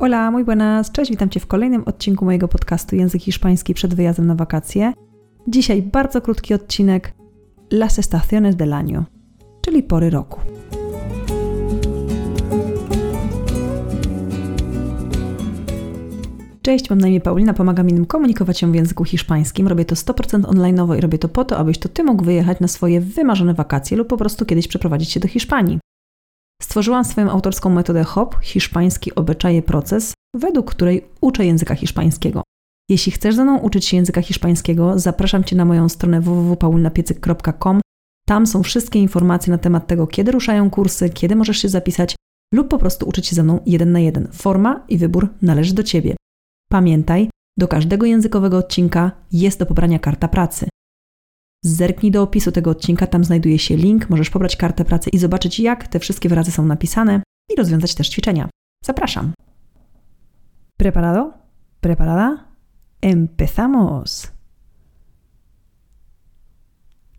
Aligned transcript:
Hola, 0.00 0.30
muy 0.30 0.44
buenas, 0.44 0.92
cześć, 0.92 1.10
witam 1.10 1.28
Cię 1.28 1.40
w 1.40 1.46
kolejnym 1.46 1.84
odcinku 1.84 2.24
mojego 2.24 2.48
podcastu 2.48 2.96
Język 2.96 3.22
Hiszpański 3.22 3.74
przed 3.74 3.94
wyjazdem 3.94 4.26
na 4.26 4.34
wakacje. 4.34 4.92
Dzisiaj 5.48 5.82
bardzo 5.82 6.20
krótki 6.20 6.54
odcinek 6.54 7.14
Las 7.72 7.98
estaciones 7.98 8.56
del 8.56 8.72
año, 8.72 9.02
czyli 9.60 9.82
pory 9.82 10.10
roku. 10.10 10.40
Cześć, 16.62 16.90
mam 16.90 16.98
na 16.98 17.08
imię 17.08 17.20
Paulina, 17.20 17.54
pomagam 17.54 17.88
innym 17.88 18.06
komunikować 18.06 18.58
się 18.58 18.72
w 18.72 18.74
języku 18.74 19.04
hiszpańskim. 19.04 19.68
Robię 19.68 19.84
to 19.84 19.94
100% 19.94 20.42
online'owo 20.42 20.98
i 20.98 21.00
robię 21.00 21.18
to 21.18 21.28
po 21.28 21.44
to, 21.44 21.58
abyś 21.58 21.78
to 21.78 21.88
Ty 21.88 22.04
mógł 22.04 22.24
wyjechać 22.24 22.60
na 22.60 22.68
swoje 22.68 23.00
wymarzone 23.00 23.54
wakacje 23.54 23.96
lub 23.96 24.08
po 24.08 24.16
prostu 24.16 24.46
kiedyś 24.46 24.68
przeprowadzić 24.68 25.10
się 25.10 25.20
do 25.20 25.28
Hiszpanii. 25.28 25.78
Stworzyłam 26.62 27.04
swoją 27.04 27.30
autorską 27.30 27.70
metodę 27.70 28.04
HOP, 28.04 28.36
hiszpański 28.42 29.14
obyczaje 29.14 29.62
proces, 29.62 30.14
według 30.36 30.70
której 30.70 31.08
uczę 31.20 31.46
języka 31.46 31.74
hiszpańskiego. 31.74 32.42
Jeśli 32.90 33.12
chcesz 33.12 33.34
ze 33.34 33.44
mną 33.44 33.58
uczyć 33.58 33.84
się 33.84 33.96
języka 33.96 34.22
hiszpańskiego, 34.22 34.98
zapraszam 34.98 35.44
Cię 35.44 35.56
na 35.56 35.64
moją 35.64 35.88
stronę 35.88 36.20
www.paulnapiecyk.com. 36.20 37.80
Tam 38.26 38.46
są 38.46 38.62
wszystkie 38.62 38.98
informacje 38.98 39.50
na 39.50 39.58
temat 39.58 39.86
tego, 39.86 40.06
kiedy 40.06 40.32
ruszają 40.32 40.70
kursy, 40.70 41.10
kiedy 41.10 41.36
możesz 41.36 41.58
się 41.58 41.68
zapisać 41.68 42.16
lub 42.54 42.68
po 42.68 42.78
prostu 42.78 43.08
uczyć 43.08 43.26
się 43.26 43.36
ze 43.36 43.42
mną 43.42 43.60
jeden 43.66 43.92
na 43.92 44.00
jeden. 44.00 44.28
Forma 44.32 44.84
i 44.88 44.98
wybór 44.98 45.28
należy 45.42 45.74
do 45.74 45.82
Ciebie. 45.82 46.16
Pamiętaj, 46.70 47.30
do 47.58 47.68
każdego 47.68 48.06
językowego 48.06 48.56
odcinka 48.56 49.10
jest 49.32 49.58
do 49.58 49.66
pobrania 49.66 49.98
karta 49.98 50.28
pracy. 50.28 50.68
Zerknij 51.64 52.12
do 52.12 52.22
opisu 52.22 52.52
tego 52.52 52.70
odcinka, 52.70 53.06
tam 53.06 53.24
znajduje 53.24 53.58
się 53.58 53.76
link, 53.76 54.10
możesz 54.10 54.30
pobrać 54.30 54.56
kartę 54.56 54.84
pracy 54.84 55.10
i 55.10 55.18
zobaczyć, 55.18 55.60
jak 55.60 55.88
te 55.88 55.98
wszystkie 55.98 56.28
wyrazy 56.28 56.50
są 56.50 56.66
napisane 56.66 57.22
i 57.52 57.56
rozwiązać 57.56 57.94
też 57.94 58.08
ćwiczenia. 58.08 58.48
Zapraszam. 58.84 59.32
¿Preparado? 60.76 61.32
¿Preparada? 61.80 62.44
Empezamos! 63.02 64.32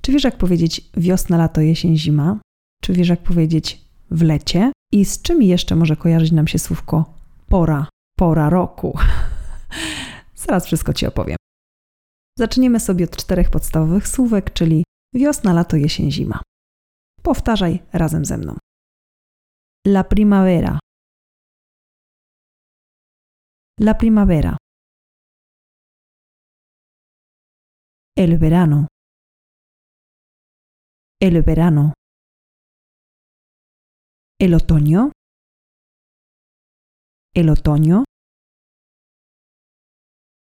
Czy 0.00 0.12
wiesz, 0.12 0.24
jak 0.24 0.38
powiedzieć 0.38 0.90
wiosna, 0.96 1.36
lato, 1.36 1.60
jesień, 1.60 1.96
zima? 1.96 2.38
Czy 2.82 2.92
wiesz, 2.92 3.08
jak 3.08 3.22
powiedzieć 3.22 3.84
w 4.10 4.22
lecie? 4.22 4.72
I 4.92 5.04
z 5.04 5.22
czym 5.22 5.42
jeszcze 5.42 5.76
może 5.76 5.96
kojarzyć 5.96 6.32
nam 6.32 6.46
się 6.46 6.58
słówko 6.58 7.14
pora, 7.48 7.86
pora 8.18 8.50
roku? 8.50 8.98
Zaraz 10.34 10.66
wszystko 10.66 10.92
Ci 10.92 11.06
opowiem. 11.06 11.36
Zaczniemy 12.38 12.80
sobie 12.80 13.04
od 13.04 13.16
czterech 13.16 13.50
podstawowych 13.50 14.08
słówek, 14.08 14.52
czyli 14.52 14.84
wiosna, 15.14 15.52
lato, 15.52 15.76
jesień, 15.76 16.12
zima. 16.12 16.42
Powtarzaj 17.22 17.82
razem 17.92 18.24
ze 18.24 18.38
mną. 18.38 18.56
La 19.86 20.04
primavera. 20.04 20.78
La 23.80 23.94
primavera. 23.94 24.56
El 28.16 28.38
verano. 28.38 28.86
El 31.20 31.42
verano. 31.42 31.92
El 34.40 34.54
otoño. 34.54 35.12
El 37.34 37.48
otoño. 37.50 38.04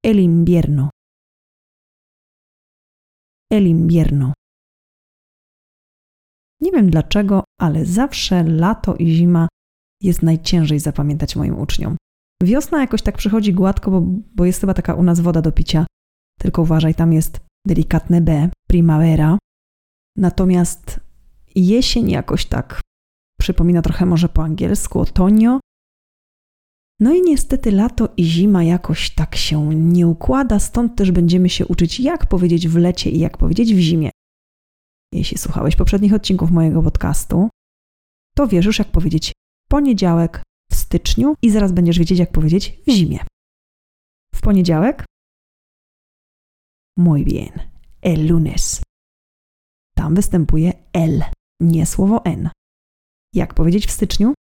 El 0.02 0.18
invierno. 0.20 0.90
El 3.52 3.66
invierno. 3.66 4.32
Nie 6.60 6.72
wiem 6.72 6.90
dlaczego, 6.90 7.44
ale 7.60 7.84
zawsze 7.84 8.44
lato 8.44 8.96
i 8.96 9.14
zima 9.14 9.48
jest 10.02 10.22
najciężej 10.22 10.80
zapamiętać 10.80 11.36
moim 11.36 11.58
uczniom. 11.58 11.96
Wiosna 12.42 12.80
jakoś 12.80 13.02
tak 13.02 13.16
przychodzi 13.16 13.52
gładko, 13.52 13.90
bo, 13.90 14.00
bo 14.34 14.44
jest 14.44 14.60
chyba 14.60 14.74
taka 14.74 14.94
u 14.94 15.02
nas 15.02 15.20
woda 15.20 15.42
do 15.42 15.52
picia. 15.52 15.86
Tylko 16.38 16.62
uważaj, 16.62 16.94
tam 16.94 17.12
jest 17.12 17.40
delikatne 17.66 18.20
B, 18.20 18.50
primavera. 18.68 19.38
Natomiast 20.16 21.00
jesień 21.54 22.10
jakoś 22.10 22.46
tak 22.46 22.80
przypomina 23.40 23.82
trochę 23.82 24.06
może 24.06 24.28
po 24.28 24.42
angielsku 24.42 25.00
otoño, 25.00 25.58
no 27.00 27.14
i 27.14 27.22
niestety 27.22 27.70
lato 27.72 28.08
i 28.16 28.24
zima 28.24 28.64
jakoś 28.64 29.10
tak 29.10 29.36
się 29.36 29.74
nie 29.74 30.06
układa, 30.06 30.58
stąd 30.58 30.96
też 30.96 31.12
będziemy 31.12 31.48
się 31.48 31.66
uczyć, 31.66 32.00
jak 32.00 32.26
powiedzieć 32.26 32.68
w 32.68 32.76
lecie 32.76 33.10
i 33.10 33.18
jak 33.18 33.38
powiedzieć 33.38 33.74
w 33.74 33.78
zimie. 33.78 34.10
Jeśli 35.12 35.38
słuchałeś 35.38 35.76
poprzednich 35.76 36.14
odcinków 36.14 36.50
mojego 36.50 36.82
podcastu, 36.82 37.48
to 38.36 38.46
wiesz 38.46 38.66
już, 38.66 38.78
jak 38.78 38.90
powiedzieć 38.90 39.32
poniedziałek 39.68 40.42
w 40.70 40.74
styczniu 40.74 41.34
i 41.42 41.50
zaraz 41.50 41.72
będziesz 41.72 41.98
wiedzieć, 41.98 42.18
jak 42.18 42.32
powiedzieć 42.32 42.78
w 42.86 42.90
zimie. 42.90 43.18
W 44.34 44.40
poniedziałek? 44.40 45.04
Muy 46.98 47.24
bien. 47.24 47.52
El 48.02 48.26
lunes. 48.26 48.82
Tam 49.94 50.14
występuje 50.14 50.72
el, 50.92 51.22
nie 51.60 51.86
słowo 51.86 52.24
n. 52.24 52.50
Jak 53.34 53.54
powiedzieć 53.54 53.86
w 53.86 53.90
styczniu? 53.90 54.34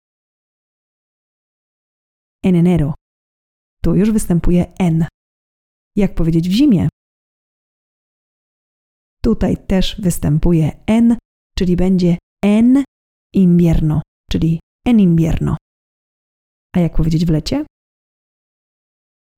En 2.44 2.54
enero. 2.54 2.94
Tu 3.82 3.94
już 3.94 4.10
występuje 4.10 4.72
en. 4.78 5.06
Jak 5.96 6.14
powiedzieć 6.14 6.48
w 6.48 6.52
zimie? 6.52 6.88
Tutaj 9.22 9.66
też 9.66 10.00
występuje 10.00 10.84
en, 10.86 11.16
czyli 11.56 11.76
będzie 11.76 12.18
en 12.44 12.84
invierno, 13.34 14.02
czyli 14.30 14.60
en 14.86 15.00
invierno. 15.00 15.56
A 16.76 16.80
jak 16.80 16.96
powiedzieć 16.96 17.26
w 17.26 17.30
lecie? 17.30 17.66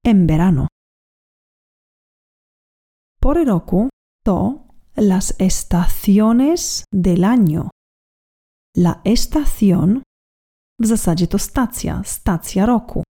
En 0.06 0.26
verano. 0.26 0.66
Pory 3.20 3.44
roku 3.44 3.88
to 4.24 4.68
las 4.96 5.40
estaciones 5.40 6.84
del 6.92 7.24
año. 7.24 7.70
La 8.76 9.00
estación 9.04 10.02
w 10.80 10.86
zasadzie 10.86 11.26
to 11.26 11.38
stacja, 11.38 12.02
stacja 12.04 12.66
roku. 12.66 13.02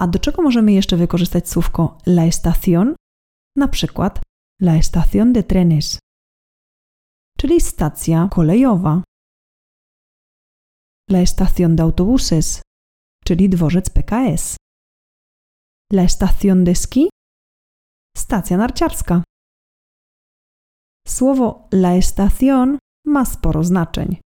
A 0.00 0.06
do 0.06 0.18
czego 0.18 0.42
możemy 0.42 0.72
jeszcze 0.72 0.96
wykorzystać 0.96 1.48
słówko 1.48 1.98
la 2.06 2.22
estación? 2.26 2.94
Na 3.56 3.68
przykład 3.68 4.20
la 4.62 4.76
estación 4.76 5.32
de 5.32 5.42
trenes, 5.42 5.98
czyli 7.38 7.60
stacja 7.60 8.28
kolejowa. 8.30 9.02
La 11.10 11.20
estación 11.20 11.76
de 11.76 11.82
autobuses, 11.82 12.62
czyli 13.24 13.48
dworzec 13.48 13.90
PKS. 13.90 14.56
La 15.92 16.02
estación 16.02 16.64
de 16.64 16.74
ski, 16.74 17.08
stacja 18.16 18.56
narciarska. 18.56 19.22
Słowo 21.06 21.68
la 21.72 21.96
estación 21.96 22.78
ma 23.06 23.24
sporo 23.24 23.64
znaczeń 23.64 24.23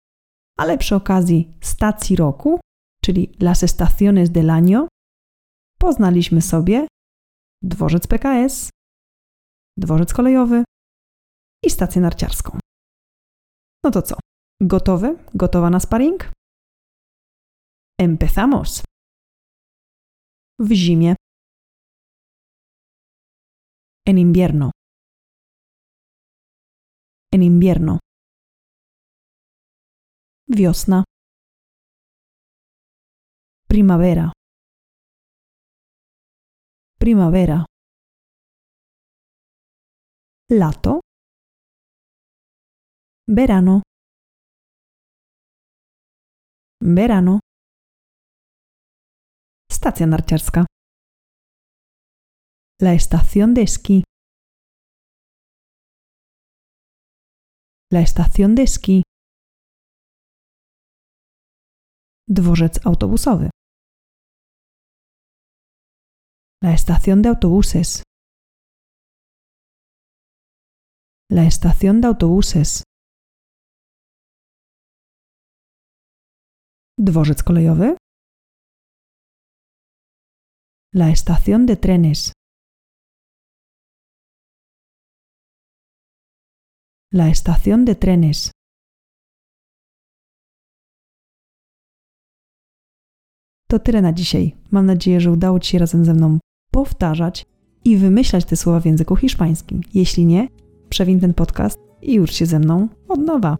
ale 0.59 0.77
przy 0.77 0.95
okazji 0.95 1.53
stacji 1.61 2.15
roku, 2.15 2.59
czyli 3.03 3.21
Las 3.39 3.63
Estaciones 3.63 4.29
del 4.29 4.49
Año, 4.49 4.87
poznaliśmy 5.79 6.41
sobie 6.41 6.87
dworzec 7.63 8.07
PKS, 8.07 8.69
dworzec 9.77 10.13
kolejowy 10.13 10.63
i 11.65 11.69
stację 11.69 12.01
narciarską. 12.01 12.59
No 13.83 13.91
to 13.91 14.01
co? 14.01 14.15
Gotowy? 14.61 15.17
Gotowa 15.35 15.69
na 15.69 15.79
sparring? 15.79 16.31
Empezamos! 17.99 18.83
W 20.59 20.73
zimie. 20.73 21.15
En 24.07 24.17
invierno. 24.17 24.71
En 27.33 27.43
invierno. 27.43 27.99
Wiosna. 30.51 31.03
Primavera. 33.67 34.31
Primavera. 36.97 37.65
Lato. 40.49 41.01
Verano. 43.27 43.83
Verano. 46.81 47.39
Stacja 49.71 50.07
narciarska. 50.07 50.65
La 52.81 52.93
estación 52.95 53.53
de 53.53 53.61
esquí. 53.61 54.03
La 57.91 58.01
estación 58.01 58.55
de 58.55 58.63
esquí. 58.63 59.03
Dworzec 62.31 62.85
autobusowy. 62.85 63.49
La 66.61 66.73
estación 66.75 67.23
de 67.23 67.29
autobuses. 67.29 68.03
La 71.31 71.47
estación 71.47 72.01
de 72.01 72.07
autobuses. 72.07 72.83
Dworzec 76.99 77.43
kolejowy. 77.43 77.97
La 80.93 81.09
estación 81.09 81.65
de 81.65 81.77
trenes. 81.77 82.33
La 87.11 87.29
estación 87.29 87.85
de 87.85 87.95
trenes. 87.95 88.51
To 93.71 93.79
tyle 93.79 94.01
na 94.01 94.13
dzisiaj. 94.13 94.55
Mam 94.71 94.85
nadzieję, 94.85 95.21
że 95.21 95.31
udało 95.31 95.59
Ci 95.59 95.71
się 95.71 95.79
razem 95.79 96.05
ze 96.05 96.13
mną 96.13 96.39
powtarzać 96.71 97.45
i 97.85 97.97
wymyślać 97.97 98.45
te 98.45 98.55
słowa 98.55 98.79
w 98.79 98.85
języku 98.85 99.15
hiszpańskim. 99.15 99.81
Jeśli 99.93 100.25
nie, 100.25 100.47
przewin 100.89 101.19
ten 101.19 101.33
podcast 101.33 101.77
i 102.01 102.19
ucz 102.19 102.33
się 102.33 102.45
ze 102.45 102.59
mną 102.59 102.87
od 103.07 103.19
nowa. 103.19 103.57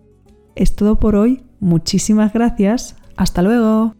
Es 0.56 0.76
todo 0.76 0.96
por 0.96 1.16
hoy. 1.16 1.38
Muchísimas 1.62 2.34
gracias. 2.34 2.96
Hasta 3.16 3.42
luego. 3.42 3.99